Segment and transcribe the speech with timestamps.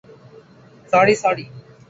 [0.91, 1.45] Sorry, sorry.